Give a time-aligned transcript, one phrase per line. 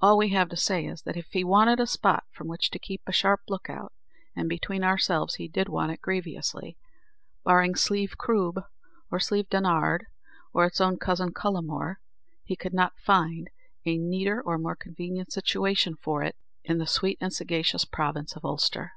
[0.00, 2.78] All we have to say is, that if he wanted a spot from which to
[2.78, 3.92] keep a sharp look out
[4.34, 6.78] and, between ourselves, he did want it grievously
[7.44, 8.64] barring Slieve Croob,
[9.10, 10.06] or Slieve Donard,
[10.54, 11.96] or its own cousin, Cullamore,
[12.44, 13.50] he could not find
[13.84, 18.46] a neater or more convenient situation for it in the sweet and sagacious province of
[18.46, 18.92] Ulster.